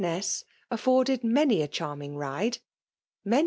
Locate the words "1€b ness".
0.01-0.43